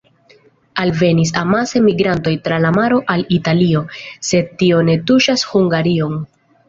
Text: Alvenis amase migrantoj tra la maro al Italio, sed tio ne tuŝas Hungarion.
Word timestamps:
Alvenis 0.83 1.33
amase 1.41 1.81
migrantoj 1.89 2.33
tra 2.47 2.59
la 2.63 2.71
maro 2.77 2.97
al 3.17 3.25
Italio, 3.37 3.85
sed 4.31 4.51
tio 4.63 4.81
ne 4.89 4.97
tuŝas 5.11 5.45
Hungarion. 5.53 6.19